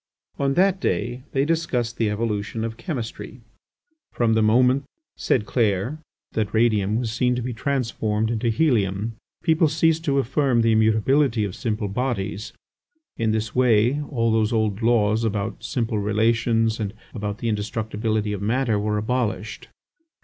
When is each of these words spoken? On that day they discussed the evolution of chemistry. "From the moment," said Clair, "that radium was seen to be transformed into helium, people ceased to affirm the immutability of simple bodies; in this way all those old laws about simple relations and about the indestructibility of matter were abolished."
On 0.39 0.55
that 0.55 0.79
day 0.81 1.21
they 1.31 1.45
discussed 1.45 1.97
the 1.97 2.09
evolution 2.09 2.63
of 2.65 2.75
chemistry. 2.75 3.41
"From 4.11 4.33
the 4.33 4.41
moment," 4.41 4.85
said 5.15 5.45
Clair, 5.45 5.99
"that 6.31 6.55
radium 6.55 6.95
was 6.95 7.11
seen 7.11 7.35
to 7.35 7.41
be 7.43 7.53
transformed 7.53 8.31
into 8.31 8.49
helium, 8.49 9.13
people 9.43 9.67
ceased 9.67 10.03
to 10.05 10.17
affirm 10.17 10.63
the 10.63 10.71
immutability 10.71 11.43
of 11.43 11.53
simple 11.55 11.87
bodies; 11.87 12.51
in 13.17 13.29
this 13.29 13.53
way 13.53 14.01
all 14.09 14.31
those 14.31 14.51
old 14.51 14.81
laws 14.81 15.23
about 15.23 15.63
simple 15.63 15.99
relations 15.99 16.79
and 16.79 16.95
about 17.13 17.37
the 17.37 17.47
indestructibility 17.47 18.33
of 18.33 18.41
matter 18.41 18.79
were 18.79 18.97
abolished." 18.97 19.67